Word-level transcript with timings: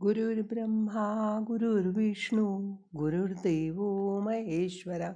गुरुर्ब्रह्मा 0.00 1.40
गुरुर्विष्णू 1.46 2.76
गुरुर्देव 2.96 3.82
महेश्वरा. 4.20 5.12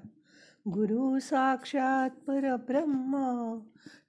गुरु 0.68 1.18
साक्षात 1.20 2.10
परब्रह्म 2.10 3.14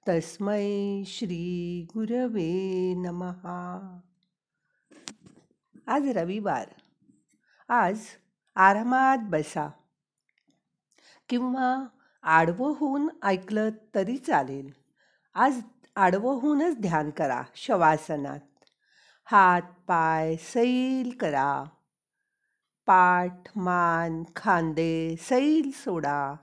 तस्मै 0.08 1.02
श्री 1.06 1.86
गुरवे 1.94 2.94
नमहा. 2.94 4.00
आज 5.86 6.08
रविवार. 6.08 6.68
आज 7.68 8.00
आरामात 8.56 9.18
बसा. 9.18 9.68
किंवा 11.28 11.86
आडवं 12.22 12.74
होऊन 12.78 13.08
ऐकलं 13.22 13.68
तरी 13.94 14.16
चालेल. 14.16 14.70
आज 15.34 15.60
आडवं 15.96 16.40
होऊनच 16.40 16.78
ध्यान 16.80 17.10
करा 17.10 17.42
शवासनात. 17.54 18.40
हात 19.28 19.62
पाय 19.88 20.36
सैल 20.36 21.18
करा. 21.20 21.64
पाठ 22.86 23.58
मान 23.58 24.24
खांदे 24.36 25.16
सैल 25.16 25.70
सोडा. 25.74 26.34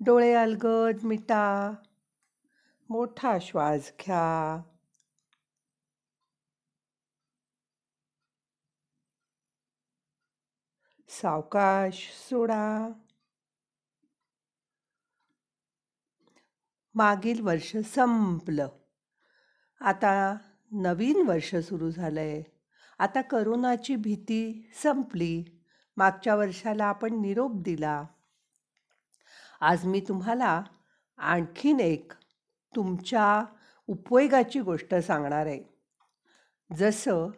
डोळे 0.00 0.34
अलगद 0.34 1.04
मिटा. 1.04 1.74
मोठा 2.88 3.38
श्वास 3.40 3.92
घ्या. 4.00 4.62
सावकाश 11.08 12.12
सोडा. 12.30 12.88
मागील 16.94 17.40
वर्ष 17.40 17.76
संपलं. 17.76 18.68
आता 19.80 20.36
नवीन 20.76 21.26
वर्ष 21.26 21.54
सुरू 21.54 21.90
झालं 21.90 22.20
आहे 22.20 22.42
आता 22.98 23.20
करोनाची 23.20 23.96
भीती 23.96 24.70
संपली. 24.82 25.44
मागच्या 25.96 26.34
वर्षाला 26.34 26.84
आपण 26.84 27.20
निरोप 27.20 27.50
दिला. 27.54 28.04
आज 29.60 29.84
मी 29.84 30.00
तुम्हाला 30.00 30.62
आणखीन 31.18 31.80
एक 31.80 32.12
तुमच्या 32.76 33.44
उपयोगाची 33.86 34.60
गोष्ट 34.60 34.94
सांगणार 34.94 35.46
आहे. 35.46 35.62
जसं 36.76 37.28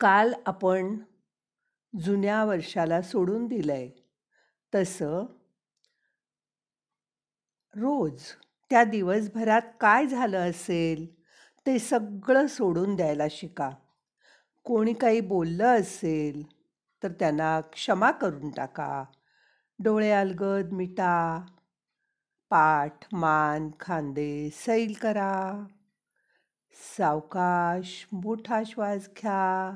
काल 0.00 0.32
आपण 0.46 0.98
जुन्या 2.00 2.44
वर्षाला 2.44 3.02
सोडून 3.02 3.46
दिलं 3.46 3.72
आहे 3.72 3.90
तसं 4.74 5.24
रोज 7.74 8.22
त्या 8.70 8.84
दिवसभरात 8.84 9.62
काय 9.80 10.06
झालं 10.06 10.50
असेल? 10.50 11.21
ते 11.66 11.78
सगळं 11.78 12.46
सोडून 12.46 12.96
द्यायला 12.96 13.22
शिका. 13.30 13.70
कोणी 14.64 14.92
काही 14.92 15.20
बोललं 15.20 15.80
असेल 15.80 16.46
तर 17.02 17.12
त्यांना 17.12 17.60
क्षमा 17.60 18.10
करून 18.10 18.50
टाका. 18.50 19.04
डोळे 19.78 20.10
अलगद 20.10 20.72
मिटा. 20.72 21.46
पाठ 22.50 23.14
मान 23.14 23.70
खांदे 23.80 24.50
सैल 24.50 24.94
करा. 25.02 25.64
सावकाश 26.96 28.06
मोठा 28.12 28.62
श्वास 28.66 29.08
घ्या. 29.08 29.74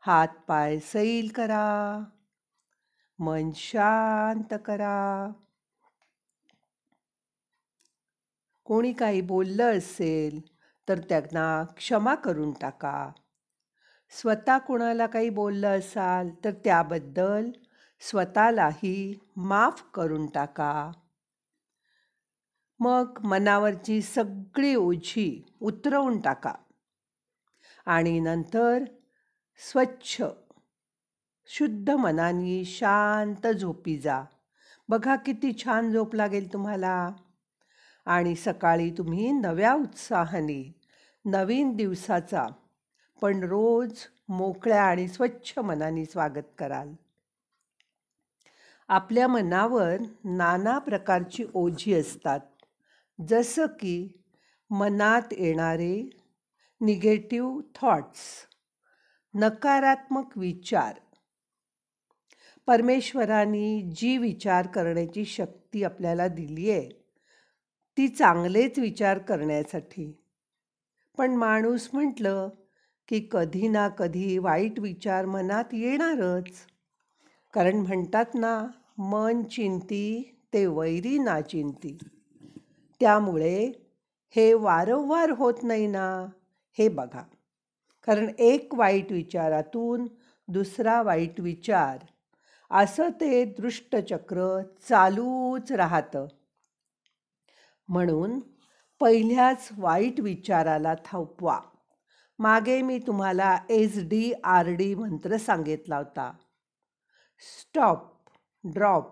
हात 0.00 0.28
पाय 0.48 0.78
सैल 0.78 1.32
करा. 1.34 2.00
मन 3.18 3.50
शांत 3.54 4.54
करा. 4.64 5.28
कोणी 8.64 8.92
काही 8.92 9.20
बोललं 9.20 9.78
असेल 9.78 10.55
तर 10.88 10.98
त्यांना 10.98 11.64
क्षमा 11.76 12.14
करून 12.14 12.52
टाका. 12.52 13.12
स्वतः 14.10 14.58
कोणाला 14.58 15.06
काही 15.06 15.30
बोललं 15.30 15.78
असाल 15.78 16.30
तर 16.44 16.50
त्याबद्दल 16.50 17.50
स्वतःलाही 18.00 19.18
माफ 19.36 19.84
करून 19.94 20.26
टाका. 20.26 20.90
मग 22.80 23.18
मनावरची 23.24 24.02
सगळी 24.02 24.74
ओझी 24.74 25.54
उतरवून 25.60 26.20
टाका. 26.20 26.54
आणि 27.86 28.20
नंतर 28.20 28.84
स्वच्छ 29.58 30.22
शुद्ध 31.46 31.90
मनाने 31.90 32.64
शांत 32.64 33.46
झोपी 33.46 33.98
जा. 33.98 34.22
बघा 34.88 35.16
किती 35.16 35.52
छान 35.52 35.92
झोप 35.92 36.14
लागेल 36.14 36.52
तुम्हाला. 36.52 37.10
आणि 38.06 38.34
सकाळी 38.34 38.90
तुम्ही 38.90 39.32
नव्या 39.32 39.74
उत्साहाने 39.74 40.75
नवीन 41.28 41.76
दिवसाचा 41.76 42.46
पण 43.20 43.42
रोज 43.42 43.98
मोकळ्या 44.28 44.82
आणि 44.82 45.08
स्वच्छ 45.08 45.58
मनाने 45.58 46.04
स्वागत 46.04 46.54
कराल. 46.58 46.92
आपल्या 48.88 49.28
मनावर 49.28 49.96
नाना 50.24 50.78
प्रकारची 50.78 51.44
ओझी 51.54 51.94
असतात. 51.94 52.40
जसं 53.28 53.66
की 53.66 54.24
मनात 54.70 55.22
येणारे 55.32 56.10
निगेटिव्ह 56.80 57.60
थॉट्स 57.74 58.46
नकारात्मक 59.34 60.38
विचार. 60.38 60.94
परमेश्वराने 62.66 63.90
जी 63.96 64.18
विचार 64.18 64.66
करण्याची 64.66 65.24
शक्ती 65.24 65.84
आपल्याला 65.84 66.28
दिली 66.28 66.70
आहे 66.70 66.88
ती 67.96 68.08
चांगलेच 68.08 68.78
विचार 68.78 69.18
करण्यासाठी. 69.18 70.22
पण 71.18 71.34
माणूस 71.34 71.88
म्हटलं 71.92 72.48
की 73.08 73.28
कधी 73.30 73.68
ना 73.68 73.88
कधी 73.88 74.38
वाईट 74.38 74.78
विचार 74.78 75.26
मनात 75.26 75.64
येणारच. 75.72 76.50
कारण 77.54 77.76
म्हणतात 77.76 78.24
ना 78.34 78.66
मन 78.98 79.42
चिंती 79.42 80.36
ते 80.52 80.66
वैरी 80.66 81.18
ना 81.18 81.40
चिंती. 81.40 81.98
त्यामुळे 83.00 83.72
हे 84.36 84.54
वारंवार 84.54 85.30
होत 85.30 85.54
नाही 85.62 85.86
ना 85.86 86.26
हे 86.78 86.88
बघा. 86.88 87.22
कारण 88.06 88.30
एक 88.38 88.74
वाईट 88.74 89.12
विचारातून 89.12 90.06
दुसरा 90.48 91.02
वाईट 91.02 91.40
विचार 91.40 91.98
असं 92.70 93.08
ते 93.08 93.44
दृष्टचक्र 93.44 94.62
चालूच 94.88 95.72
राहतं. 95.72 96.26
म्हणून 97.88 98.40
पहिल्याच 99.00 99.68
वाईट 99.78 100.20
विचाराला 100.20 100.94
थांपवा 100.94 101.60
मागे 102.38 102.82
मी 102.82 102.98
तुम्हाला 102.98 103.58
एस 103.70 103.98
डी 104.08 104.32
आर 104.44 104.66
डी 104.66 104.94
मंत्र 104.94 105.36
सांगितला 105.36 105.96
होता. 105.96 106.32
स्टॉप 107.38 108.30
ड्रॉप 108.64 109.10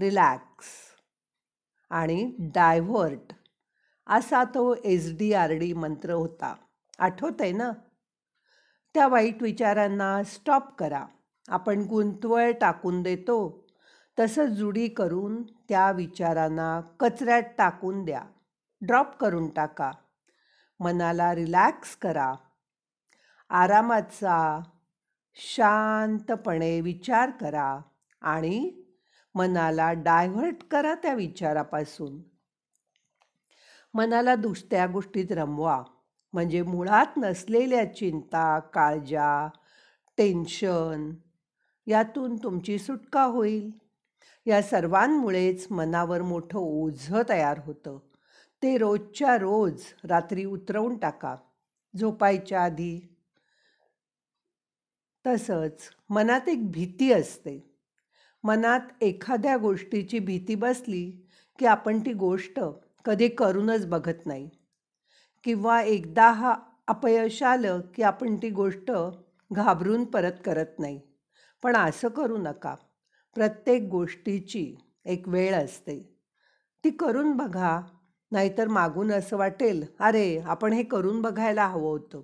रिलॅक्स 0.00 0.66
आणि 1.90 2.34
डायव्हर्ट 2.38 3.32
असा 4.06 4.44
तो 4.44 4.74
एस 4.84 5.16
डी 5.18 5.32
आर 5.32 5.50
डी 5.50 5.72
मंत्र 5.72 6.12
होता. 6.12 6.54
आठवत 6.98 7.40
आहे 7.40 7.52
ना? 7.52 7.70
त्या 8.94 9.08
वाईट 9.08 9.42
विचारांना 9.42 10.22
स्टॉप 10.24 10.74
करा. 10.78 11.06
आपण 11.48 11.82
गुंतवळ 11.82 12.52
टाकून 12.52 13.02
देतो. 13.02 13.66
तसं 14.18 14.46
जुडी 14.46 14.88
करून 14.88 15.42
त्या 15.42 15.90
विचारांना 15.90 16.80
कचऱ्यात 17.00 17.42
टाकून 17.58 18.04
द्या. 18.04 18.22
ड्रॉप 18.80 19.16
करून 19.16 19.48
टाका. 19.48 19.92
मनाला 20.80 21.34
रिलॅक्स 21.34 21.96
करा. 21.96 22.34
आरामाचा 23.50 24.60
शांतपणे 25.34 26.80
विचार 26.80 27.30
करा 27.30 27.80
आणि 28.20 28.82
मनाला 29.34 29.92
डायव्हर्ट 29.92 30.68
करा 30.70 30.94
त्या 30.94 31.14
विचारापासून. 31.14 32.22
मनाला 33.94 34.34
दुसऱ्या 34.34 34.86
गोष्टीत 34.86 35.32
रमवा. 35.32 35.82
म्हणजे 36.32 36.62
मुळात 36.62 37.06
नसलेल्या 37.16 37.94
चिंता 37.94 38.58
काळजा 38.58 39.48
टेन्शन 40.16 41.10
यातून 41.86 42.36
तुमची 42.36 42.78
सुटका 42.78 43.22
होईल. 43.22 43.70
या 44.46 44.62
सर्वांमुळेच 44.62 45.66
मनावर 45.70 46.22
मोठं 46.22 46.58
ओझं 46.58 47.22
तयार 47.28 47.58
होतं. 47.58 47.98
ते 48.62 48.78
रोजच्या 48.78 49.38
रोज 49.38 49.82
रात्री 50.04 50.44
उतरवून 50.44 50.96
टाका. 50.98 51.36
झोपायच्या 51.96 52.64
आधी. 52.64 53.00
तसंच 55.26 55.90
मनात 56.10 56.48
एक 56.48 56.70
भीती 56.70 57.12
असते. 57.12 57.76
मनात 58.44 58.80
एखाद्या 59.00 59.56
गोष्टीची 59.56 60.18
भीती 60.18 60.54
बसली 60.54 61.10
की 61.58 61.66
आपण 61.66 62.00
ती 62.00 62.12
गोष्ट 62.12 62.60
कधी 63.04 63.28
करूनच 63.28 63.86
बघत 63.86 64.26
नाही. 64.26 64.50
किंवा 65.44 65.82
एकदा 65.82 66.30
हा 66.30 66.54
अपयश 66.88 67.42
आलं 67.42 67.80
की 67.94 68.02
आपण 68.02 68.36
ती 68.36 68.50
गोष्ट 68.50 68.90
घाबरून 69.52 70.04
परत 70.04 70.32
करत 70.44 70.78
नाही. 70.78 71.00
पण 71.62 71.76
असं 71.76 72.08
करू 72.08 72.36
नका. 72.36 72.74
प्रत्येक 73.34 73.82
गोष्टीची 73.82 74.76
एक 75.04 75.28
वेळ 75.28 75.54
असते. 75.54 76.16
ती 76.84 76.90
करून 76.90 77.36
बघा. 77.36 77.80
नाहीतर 78.32 78.68
मागून 78.68 79.12
असं 79.12 79.36
वाटेल 79.36 79.84
अरे 80.00 80.38
आपण 80.38 80.72
हे 80.72 80.82
करून 80.82 81.22
बघायला 81.22 81.66
हवं 81.66 81.88
होतं. 81.88 82.20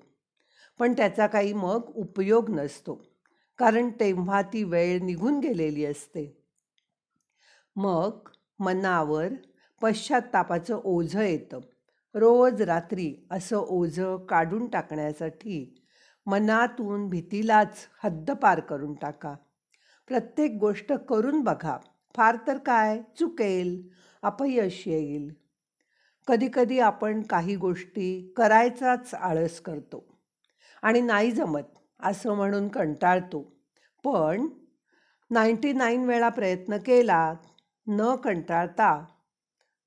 पण 0.79 0.93
त्याचा 0.93 1.27
काही 1.27 1.53
मग 1.53 1.83
उपयोग 1.95 2.51
नसतो 2.51 3.03
कारण 3.59 3.91
तेव्हा 3.91 4.43
ती 4.43 4.65
वेळ 4.65 5.01
निघून 5.03 5.41
गेलेली 5.41 5.85
असते. 5.85 6.45
मग 7.77 8.29
मनावर 8.59 9.29
पश्चात्तापाचं 9.83 10.81
ओझं 10.85 11.21
येतं. 11.21 11.61
रोज 12.15 12.63
रात्री 12.63 13.15
असं 13.31 13.57
ओझं 13.57 14.17
काढून 14.17 14.67
टाकण्यासाठी 14.67 15.83
मनातून 16.27 17.09
भीतीलाच 17.09 17.77
हद्दपार 18.05 18.61
करून 18.61 18.95
टाका. 18.95 19.35
प्रत्येक 20.09 20.57
गोष्ट 20.61 20.93
करून 20.93 21.41
बघा. 21.41 21.79
फार 22.17 22.37
तर 22.47 22.59
काय? 22.59 23.03
चुकेल. 23.19 23.89
अपयश 24.23 24.89
येईल. 24.89 25.44
कधीकधी 26.27 26.79
आपण 26.79 27.23
काही 27.23 27.57
गोष्टी 27.57 28.33
करायचाच 28.37 29.15
आळस 29.15 29.61
करतो. 29.61 30.19
आणि 30.83 31.01
नाही 31.01 31.31
जमत 31.31 31.63
असं 32.01 32.35
म्हणून 32.35 32.69
कंटाळतो. 32.69 33.53
पण 34.05 34.47
नाईंटी 35.31 35.73
नाईन 35.73 36.05
वेळा 36.05 36.29
प्रयत्न 36.29 36.77
केला 36.77 37.35
न 37.87 38.15
कंटाळता 38.15 39.05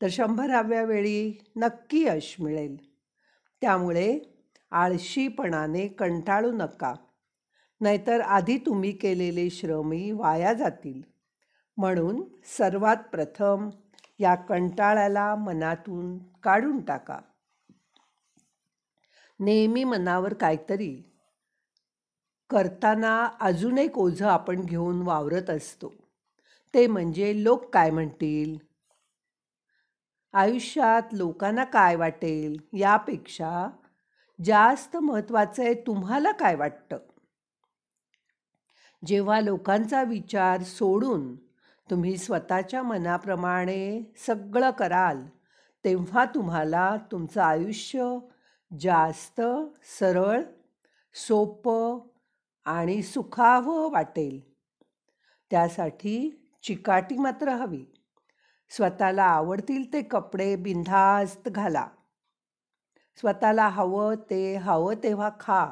तर 0.02 0.08
शंभराव्या 0.12 0.84
वेळी 0.84 1.44
नक्की 1.56 2.08
यश 2.08 2.36
मिळेल. 2.40 2.78
त्यामुळे 3.62 4.20
आळशीपणाने 4.72 5.88
कंटाळू 5.88 6.52
नका. 6.52 6.94
नाहीतर 7.82 8.22
आधी 8.22 8.58
तुम्ही 8.58 8.92
केलेले 8.92 9.50
श्रमही 9.50 10.12
वाया 10.12 10.54
जातील. 10.54 11.02
म्हणून 11.78 12.24
सर्वात 12.58 12.98
प्रथम 13.12 13.70
या 14.20 14.36
कंटाळ्याला 14.36 15.36
मनातून 15.36 16.18
काढून 16.44 16.82
टाका. 16.82 17.20
नेहमी 19.40 19.84
मनावर 19.84 20.34
काहीतरी 20.34 21.04
करताना 22.50 23.30
अजून 23.42 23.78
एक 23.78 23.98
ओझं 23.98 24.28
आपण 24.28 24.62
घेऊन 24.62 25.02
वावरत 25.02 25.50
असतो. 25.50 25.94
ते 26.74 26.88
म्हणजे 26.88 27.44
लोक 27.44 27.74
काय 27.74 27.92
म्हणतील? 27.92 28.58
आयुष्यात 30.34 31.02
लोकांना 31.12 31.64
काय 31.64 31.96
वाटेल? 31.96 32.58
यापेक्षा 32.74 33.70
जास्त 34.46 34.98
महत्त्वाचं 34.98 35.64
आहे 35.64 35.74
तुम्हाला 35.74 36.32
काय 36.32 36.56
वाटतं? 36.56 36.98
जेव्हा 39.06 39.42
लोकांचा 39.42 40.04
विचार 40.04 40.64
सोडून 40.64 41.47
तुम्ही 41.90 42.18
स्वतःच्या 42.18 42.84
मनाप्रमाणे 42.84 44.14
सगळं 44.28 44.72
कराल 44.72 45.26
तेव्हा 45.84 46.26
तुम्हाला 46.26 46.98
तुमचं 47.12 47.42
आयुष्य 47.42 48.18
जास्त 48.80 49.42
सरळ 50.00 50.44
सोपं 51.14 52.00
आणि 52.66 53.04
सुखावं 53.04 53.92
वाटेल. 53.92 54.54
त्यासाठी 55.52 56.50
चिकाटी 56.64 57.18
मात्र 57.18 57.50
हवी. 57.50 57.86
स्वतःला 58.70 59.24
आवडतील 59.24 59.94
ते 59.94 60.02
कपडे 60.02 60.56
बिंधास्त 60.56 61.50
घाला. 61.50 61.88
स्वतःला 63.16 63.68
हवं 63.68 64.16
ते 64.30 64.56
हवं 64.56 64.94
तेव्हा 65.04 65.30
खा. 65.40 65.68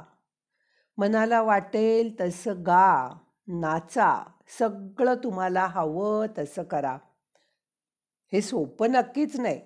मनाला 0.98 1.42
वाटेल 1.42 2.16
तसं 2.20 2.62
गा. 2.62 3.18
नाचा. 3.48 4.24
सगळं 4.60 5.16
तुम्हाला 5.16 5.66
हवं 5.66 6.26
तसं 6.38 6.64
करा. 6.64 6.98
हे 8.34 8.42
सोपं 8.42 8.92
नक्कीच 8.92 9.40
नाही. 9.40 9.62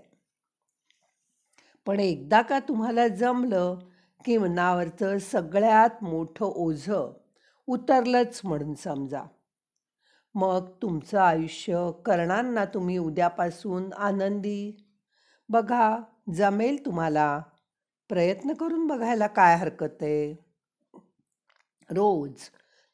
पण 1.85 1.99
एकदा 1.99 2.41
का 2.41 2.59
तुम्हाला 2.59 3.07
जमलं 3.07 3.79
की 4.25 4.37
मनावरचं 4.37 5.17
सगळ्यात 5.17 6.03
मोठं 6.03 6.45
ओझं 6.45 7.13
उतरलंच 7.67 8.41
म्हणून 8.43 8.73
समजा. 8.73 9.23
मग 10.35 10.69
तुमचं 10.81 11.19
आयुष्य 11.19 11.91
करणार 12.05 12.43
ना 12.43 12.65
तुम्ही 12.65 12.97
उद्यापासून 12.97 13.93
आनंदी? 13.93 14.89
बघा 15.49 15.97
जमेल 16.33 16.85
तुम्हाला. 16.85 17.41
प्रयत्न 18.09 18.53
करून 18.53 18.87
बघायला 18.87 19.27
काय 19.27 19.55
हरकत 19.55 19.97
आहे? 20.01 20.33
रोज 21.89 22.33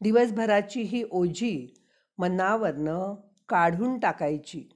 दिवसभराची 0.01 0.81
ही 0.81 1.03
ओझी 1.11 1.83
मनावरनं 2.17 3.15
काढून 3.49 3.99
टाकायची. 3.99 4.69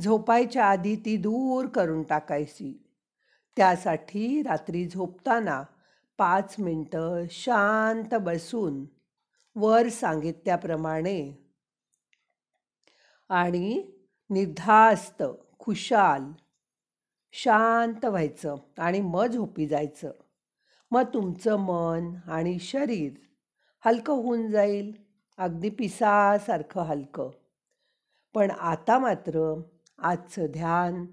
झोपायच्या 0.00 0.66
आधी 0.66 0.96
ती 0.96 1.16
दूर 1.16 1.66
करून 1.66 2.02
टाकायची. 2.02 2.90
त्यासाठी 3.56 4.42
रात्री 4.42 4.88
झोपताना 4.88 5.62
पाच 6.18 6.54
मिनटं 6.58 7.24
शांत 7.30 8.14
बसून 8.14 8.84
वर 9.56 9.88
सांगितल्याप्रमाणे 9.88 11.52
आणि 13.28 13.92
निर्धास्त 14.30 15.22
खुशाल 15.58 16.22
शांत 17.32 18.04
व्हायचं 18.04 18.56
आणि 18.78 19.00
मग 19.00 19.26
झोपी 19.26 19.66
जायचं. 19.66 20.12
मग 20.90 21.02
तुमचं 21.14 21.56
मन 21.56 22.14
आणि 22.26 22.58
शरीर 22.58 23.12
हलकं 23.86 24.12
होऊन 24.12 24.50
जाईल. 24.50 24.92
अगदी 25.38 25.70
पिसासारखं 25.70 26.82
हलकं. 26.82 27.30
पण 28.34 28.50
आता 28.50 28.98
मात्र 28.98 29.60
आजचं 29.98 30.46
ध्यान 30.46 31.06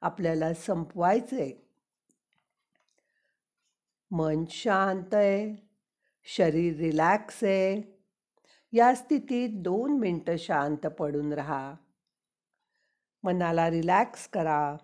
आपल्याला 0.00 0.54
संपवायचं 0.54 1.36
आहे 1.36 1.62
मन 4.10 4.44
शांत 4.50 5.14
आहे. 5.14 5.68
शरीर 6.24 6.76
रिलॅक्स 6.76 7.44
आहे. 7.44 7.98
या 8.72 8.94
स्थितीत 8.94 9.48
दोन 9.52 9.98
मिनटं 9.98 10.36
शांत 10.38 10.86
पडून 10.86 11.32
राहा. 11.32 11.74
मनाला 13.22 13.70
रिलॅक्स 13.70 14.28
करा. 14.28 14.76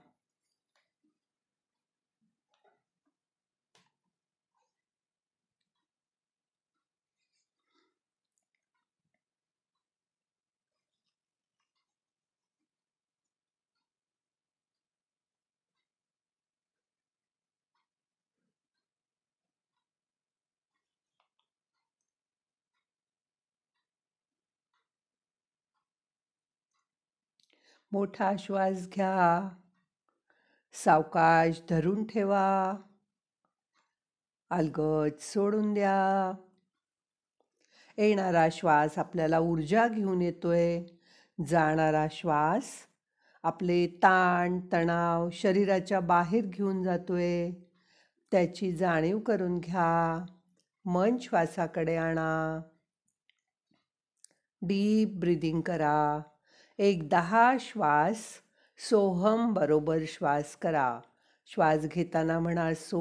मोठा 27.93 28.33
श्वास 28.39 28.89
घ्या. 28.89 29.49
सावकाश 30.73 31.61
धरून 31.71 32.05
ठेवा. 32.05 32.75
अलगद 34.51 35.19
सोडून 35.21 35.75
द्या. 35.75 36.37
येणारा 37.97 38.49
श्वास 38.53 38.99
आपल्याला 38.99 39.39
ऊर्जा 39.39 39.89
घेऊन 39.89 40.23
येतोय. 40.23 40.85
जाणारा 41.47 42.07
श्वास 42.11 42.65
आपले 43.43 43.87
ताण 43.87 44.61
तणाव 44.73 45.31
शरीराच्या 45.33 46.01
बाहेर 46.01 46.47
घेऊन 46.47 46.83
जातोय. 46.83 47.51
त्याची 48.31 48.77
जाणीव 48.77 49.19
करून 49.19 49.59
घ्या. 49.59 50.27
मन 50.85 51.17
श्वासाकडे 51.19 51.97
आणा. 51.97 52.61
डीप 54.63 55.09
ब्रिदिंग 55.09 55.61
करा. 55.61 56.23
एक 56.81 57.09
दहा 57.09 57.59
श्वास 57.59 58.43
सोहम 58.79 59.55
बरोबर 59.55 59.99
श्वास 60.09 60.57
करा. 60.57 61.01
श्वास 61.47 61.87
घेताना 61.87 62.41
म्हणा 62.41 62.75
सो 62.75 63.01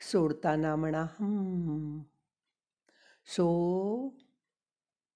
सोडताना 0.00 0.76
म्हणा 0.76 1.06
हम 1.18 2.02
सो 3.26 3.48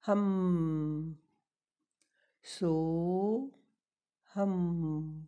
हम 0.06 1.12
सो 2.44 2.74
हम 4.34 5.24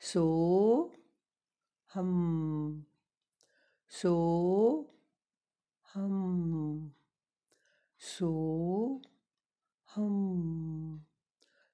सो 0.00 0.24
हम 1.94 2.82
सो 3.88 4.14
हम 5.94 6.88
सो 8.00 8.32
हम 9.98 10.98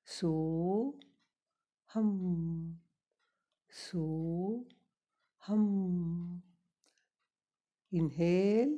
सो 0.06 0.98
हम 1.86 2.72
सो 3.70 4.64
हम 5.48 5.62
इनहेल 7.92 8.76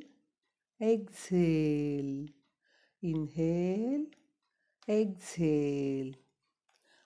एक्झेल 0.79 2.25
इनहेल 3.01 4.05
एक्झेल. 4.87 6.11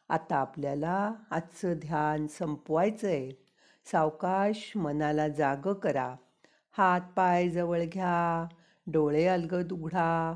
आता 0.09 0.35
आपल्याला 0.35 1.13
आजचं 1.31 1.73
ध्यान 1.73 2.27
संपवायचं 2.27 3.07
आहे 3.07 3.31
सावकाश 3.85 4.77
मनाला 4.77 5.27
जाग 5.27 5.73
करा. 5.73 6.15
हात 6.71 7.01
पाय 7.15 7.49
जवळ 7.49 7.81
घ्या. 7.85 8.47
डोळे 8.87 9.25
अलगद 9.25 9.71
उघडा. 9.71 10.35